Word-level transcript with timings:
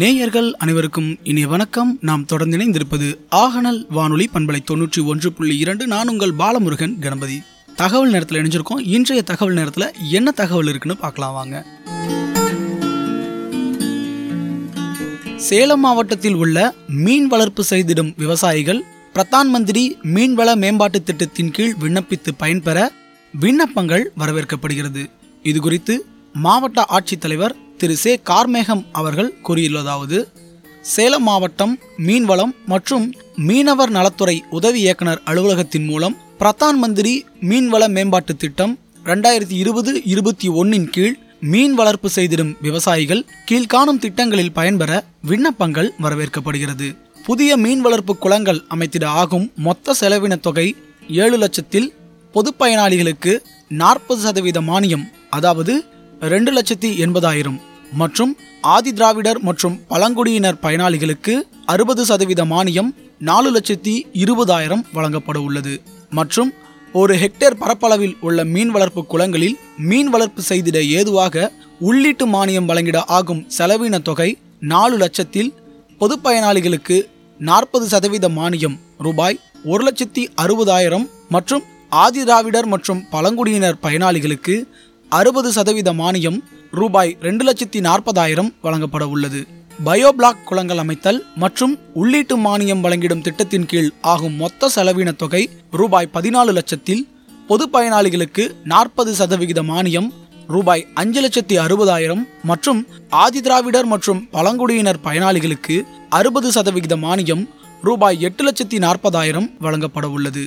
நேயர்கள் 0.00 0.56
அனைவருக்கும் 0.56 1.16
இனிய 1.22 1.48
வணக்கம். 1.48 1.98
நாம் 2.00 2.24
தொடர்ந்து 2.24 2.56
இணைந்திருப்பது 2.56 3.16
ஆகனல் 3.30 3.86
வானொலி 3.88 4.30
பண்பலை 4.34 4.58
தொண்ணூற்றி 4.70 5.04
ஒன்று 5.04 5.32
புள்ளி 5.32 5.58
இரண்டு. 5.58 5.86
நான் 5.86 6.08
உங்கள் 6.08 6.32
பாலமுருகன் 6.38 6.98
கணபதி. 6.98 7.42
தகவல் 7.76 8.10
நேரத்தில் 8.10 8.42
இணைஞ்சிருக்கோம். 8.42 8.80
இன்றைய 8.84 9.22
தகவல் 9.22 9.54
நேரத்தில் 9.54 9.92
என்ன 10.10 10.30
தகவல் 10.30 10.66
இருக்குன்னு 10.66 11.00
பார்க்கலாம் 11.00 11.32
வாங்க. 11.32 11.66
சேலம் 15.36 15.80
மாவட்டத்தில் 15.80 16.34
உள்ள 16.34 16.74
மீன் 16.86 17.26
வளர்ப்பு 17.26 17.64
செய்திடும் 17.70 18.14
விவசாயிகள் 18.16 18.82
பிரதான் 19.14 19.48
மந்திரி 19.48 19.98
மீன்வள 20.02 20.56
மேம்பாட்டு 20.56 21.02
திட்டத்தின் 21.02 21.50
கீழ் 21.50 21.74
விண்ணப்பித்து 21.80 22.32
பயன்பெற 22.36 22.92
விண்ணப்பங்கள் 23.40 24.12
வரவேற்கப்படுகிறது. 24.18 25.10
இது 25.42 25.60
குறித்து 25.60 26.06
மாவட்ட 26.32 26.86
ஆட்சித்தலைவர் 26.90 27.62
திரு 27.80 27.96
சே 27.96 28.20
கார்மேகம் 28.26 28.84
அவர்கள் 28.92 29.34
கூறியுள்ளதாவது 29.42 30.18
சேலம் 30.84 31.22
மாவட்டம் 31.22 31.74
மீன்வளம் 31.96 32.54
மற்றும் 32.66 33.06
மீனவர் 33.36 33.90
நலத்துறை 33.90 34.42
உதவி 34.50 34.80
இயக்குனர் 34.80 35.20
அலுவலகத்தின் 35.24 35.86
மூலம் 35.86 36.16
பிரதான் 36.38 36.78
மந்திரி 36.78 37.14
மீன்வள 37.40 37.88
மேம்பாட்டு 37.88 38.36
திட்டம் 38.36 38.74
ரெண்டாயிரத்தி 39.04 39.56
இருபது 39.56 40.02
இருபத்தி 40.04 40.48
ஒன்னின் 40.48 40.90
கீழ் 40.90 41.16
மீன் 41.40 41.74
வளர்ப்பு 41.74 42.08
செய்திடும் 42.14 42.52
விவசாயிகள் 42.60 43.24
கீழ்காணும் 43.50 43.98
திட்டங்களில் 43.98 44.52
பயன்பெற 44.52 44.92
விண்ணப்பங்கள் 45.20 45.90
வரவேற்கப்படுகிறது. 46.02 46.88
புதிய 47.24 47.56
மீன் 47.56 47.80
வளர்ப்பு 47.80 48.14
குளங்கள் 48.16 48.60
அமைத்திட 48.68 49.04
ஆகும் 49.04 49.52
மொத்த 49.56 49.94
செலவின 50.00 50.36
தொகை 50.40 50.66
ஏழு 51.08 51.36
லட்சத்தில் 51.36 51.92
பொது 52.34 52.50
பயனாளிகளுக்கு 52.58 53.32
நாற்பது 53.70 54.20
சதவீத 54.20 54.60
மானியம் 54.60 55.04
அதாவது 55.30 55.74
ரெண்டு 56.24 56.50
லட்சத்தி 56.52 56.90
எண்பதாயிரம் 56.96 57.56
மற்றும் 57.92 58.32
ஆதி 58.64 58.92
திராவிடர் 58.92 59.40
மற்றும் 59.42 59.78
பழங்குடியினர் 59.88 60.60
பயனாளிகளுக்கு 60.62 61.34
அறுபது 61.64 62.04
சதவீத 62.04 62.42
மானியம் 62.44 62.90
நாலு 63.20 63.50
லட்சத்தி 63.50 63.94
இருபதாயிரம் 64.14 64.84
வழங்கப்பட 64.92 65.38
உள்ளது. 65.40 65.74
மற்றும் 66.12 66.50
ஒரு 66.94 67.14
ஹெக்டேர் 67.14 67.58
பரப்பளவில் 67.58 68.16
உள்ள 68.20 68.44
மீன் 68.44 68.70
வளர்ப்பு 68.70 69.02
குளங்களில் 69.04 69.56
மீன் 69.78 70.10
வளர்ப்பு 70.10 70.42
செய்திட 70.42 70.78
ஏதுவாக 70.90 71.50
உள்ளீட்டு 71.80 72.26
மானியம் 72.26 72.64
வழங்கிட 72.64 72.98
ஆகும் 73.08 73.44
செலவின 73.58 73.98
தொகை 74.02 74.30
நாலு 74.64 74.96
லட்சத்தில் 74.96 75.50
பொது 76.00 76.18
பயனாளிகளுக்கு 76.18 76.96
நாற்பது 77.40 77.86
சதவீத 77.88 78.28
மானியம் 78.30 78.76
ரூபாய் 78.98 79.38
ஒரு 79.64 79.84
லட்சத்தி 79.84 80.22
அறுபதாயிரம் 80.36 81.06
மற்றும் 81.28 81.64
ஆதி 81.92 82.22
திராவிடர் 82.24 82.66
மற்றும் 82.66 83.04
பழங்குடியினர் 83.10 83.80
பயனாளிகளுக்கு 83.82 84.54
அறுபது 85.16 85.48
சதவீத 85.56 85.90
மானியம் 85.98 86.36
ரூபாய் 86.78 87.10
ரெண்டு 87.24 87.42
லட்சத்தி 87.46 87.80
நாற்பதாயிரம் 87.86 88.48
வழங்கப்பட 88.64 89.04
உள்ளது. 89.14 89.40
பயோபிளாக் 89.86 90.42
குளங்கள் 90.48 90.80
அமைத்தல் 90.82 91.18
மற்றும் 91.42 91.74
உள்ளீட்டு 92.00 92.36
மானியம் 92.46 92.82
வழங்கிடும் 92.84 93.24
திட்டத்தின் 93.26 93.66
கீழ் 93.70 93.90
ஆகும் 94.12 94.36
மொத்த 94.42 94.70
செலவின 94.76 95.12
தொகை 95.22 95.42
ரூபாய் 95.80 96.08
பதினாலு 96.16 96.52
லட்சத்தில் 96.58 97.02
பொது 97.50 97.64
பயனாளிகளுக்கு 97.74 98.44
நாற்பது 98.72 99.12
சதவிகித 99.20 99.62
மானியம் 99.72 100.08
ரூபாய் 100.54 100.86
அஞ்சு 101.02 101.20
லட்சத்தி 101.24 101.58
அறுபதாயிரம் 101.64 102.22
மற்றும் 102.50 102.80
ஆதி 103.22 103.40
திராவிடர் 103.46 103.88
மற்றும் 103.94 104.22
பழங்குடியினர் 104.34 105.02
பயனாளிகளுக்கு 105.06 105.76
அறுபது 106.18 106.50
சதவிகித 106.56 106.96
மானியம் 107.06 107.44
ரூபாய் 107.88 108.20
எட்டு 108.28 108.42
லட்சத்தி 108.46 108.78
நாற்பதாயிரம் 108.86 109.48
வழங்கப்பட 109.64 110.06
உள்ளது. 110.16 110.44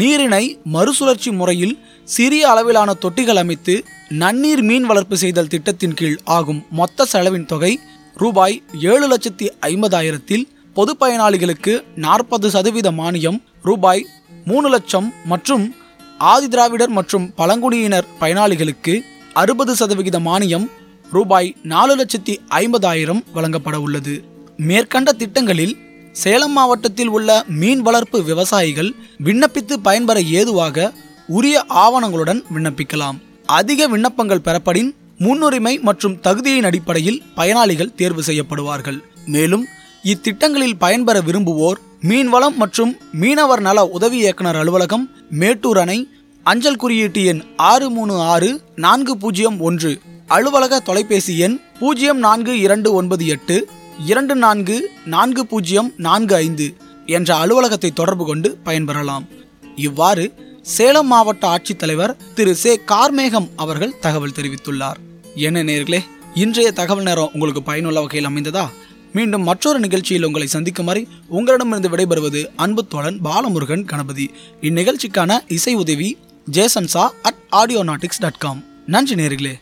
நீரினை 0.00 0.44
மறுசுழற்சி 0.74 1.30
முறையில் 1.38 1.78
சிறிய 2.08 2.42
அளவிலான 2.50 2.90
தொட்டிகள் 3.04 3.40
அமைத்து 3.42 3.74
நன்னீர் 4.10 4.62
மீன் 4.68 4.86
வளர்ப்பு 4.86 5.16
செய்தல் 5.16 5.48
திட்டத்தின் 5.48 5.94
கீழ் 5.94 6.16
ஆகும் 6.36 6.64
மொத்த 6.78 7.04
செலவின் 7.04 7.44
தொகை 7.46 7.70
ரூபாய் 8.16 8.56
ஏழு 8.92 9.06
லட்சத்தி 9.12 9.46
ஐம்பதாயிரத்தில் 9.68 10.44
பொது 10.76 10.92
பயனாளிகளுக்கு 11.00 11.72
நாற்பது 12.04 12.50
சதவீத 12.50 12.90
மானியம் 12.90 13.38
ரூபாய் 13.62 14.02
மூணு 14.44 14.68
லட்சம் 14.68 15.08
மற்றும் 15.24 15.64
ஆதி 16.32 16.48
திராவிடர் 16.48 16.92
மற்றும் 16.98 17.28
பழங்குடியினர் 17.36 18.10
பயனாளிகளுக்கு 18.20 18.96
அறுபது 19.34 19.74
சதவிகித 19.76 20.20
மானியம் 20.28 20.66
ரூபாய் 21.10 21.54
நாலு 21.62 21.94
லட்சத்தி 21.96 22.36
ஐம்பதாயிரம் 22.62 23.22
வழங்கப்பட 23.32 23.80
உள்ளது. 23.80 24.16
மேற்கண்ட 24.56 25.12
திட்டங்களில் 25.12 25.74
சேலம் 26.12 26.52
மாவட்டத்தில் 26.52 27.08
உள்ள 27.08 27.42
மீன் 27.62 27.82
வளர்ப்பு 27.82 28.24
விவசாயிகள் 28.24 28.92
விண்ணப்பித்து 29.24 29.76
பயன்பெற 29.82 30.20
ஏதுவாக 30.20 30.92
உரிய 31.28 31.66
ஆவணங்களுடன் 31.84 32.40
விண்ணப்பிக்கலாம். 32.54 33.18
அதிக 33.58 33.86
விண்ணப்பங்கள் 33.92 34.46
பெறப்படின் 34.46 34.90
முன்னுரிமை 35.24 35.72
மற்றும் 35.88 36.16
தகுதியின் 36.24 36.66
அடிப்படையில் 36.68 37.22
பயனாளிகள் 37.38 37.94
தேர்வு 38.00 38.22
செய்யப்படுவார்கள். 38.26 38.98
மேலும் 39.34 39.64
இத்திட்டங்களில் 40.12 40.78
பயன்பெற 40.78 41.16
விரும்புவோர் 41.28 41.80
மீன்வளம் 42.08 42.56
மற்றும் 42.62 42.92
மீனவர் 43.22 43.62
நல 43.66 43.78
உதவி 43.96 44.18
இயக்குனர் 44.18 44.58
அலுவலகம் 44.60 45.04
மேட்டூர் 45.40 45.80
அணை 45.82 45.98
அஞ்சல் 46.46 46.80
குறியீட்டு 46.82 47.22
எண் 47.30 47.42
ஆறு 47.70 47.86
மூணு 47.96 48.14
ஆறு 48.34 48.50
நான்கு 48.84 49.14
பூஜ்ஜியம் 49.22 49.58
ஒன்று 49.68 49.92
அலுவலக 50.36 50.80
தொலைபேசி 50.88 51.34
எண் 51.46 51.56
பூஜ்ஜியம் 51.80 52.20
நான்கு 52.26 52.52
இரண்டு 52.66 52.88
ஒன்பது 52.98 53.26
எட்டு 53.34 53.56
இரண்டு 54.10 54.34
நான்கு 54.44 54.76
நான்கு 55.14 55.42
பூஜ்ஜியம் 55.46 55.90
நான்கு 56.06 56.34
ஐந்து 56.46 56.68
என்ற 57.16 57.30
அலுவலகத்தை 57.36 57.90
தொடர்பு 57.92 58.24
கொண்டு 58.24 58.48
பயன்பெறலாம். 58.64 59.24
இவ்வாறு 59.86 60.24
சேலம் 60.62 61.06
மாவட்ட 61.06 61.48
ஆட்சித்தலைவர் 61.48 62.16
திரு. 62.34 62.54
சே. 62.54 62.80
கார்மேகம் 62.86 63.48
அவர்கள் 63.56 63.98
தகவல் 63.98 64.32
தெரிவித்துள்ளார். 64.34 64.96
என்ன 65.34 65.62
நேர்களே 65.62 66.04
இன்றைய 66.34 66.72
தகவல் 66.72 67.02
நேரம் 67.02 67.30
உங்களுக்கு 67.32 67.62
பயனுள்ள 67.62 68.00
வகையில் 68.00 68.30
அமைந்ததா? 68.30 68.68
மீண்டும் 69.12 69.42
மற்றொரு 69.42 69.78
நிகழ்ச்சியில் 69.78 70.22
உங்களை 70.22 70.48
சந்திக்குமாறு 70.52 71.06
உங்களிடமிருந்து 71.28 71.88
விடைபெறுவது 71.88 72.46
அன்பு 72.56 72.86
தோழன் 72.86 73.20
பாலமுருகன் 73.24 73.84
கணபதி. 73.84 74.30
இந்நிகழ்ச்சிக்கான 74.60 75.38
இசை 75.48 75.74
உதவி 75.74 76.18
Jason Shaw 76.52 77.08
at 77.22 77.46
Audionautix 77.84 78.20
dot 78.20 78.38
com 78.38 78.64
நன்றி 78.86 79.14
நேர்களே. 79.14 79.60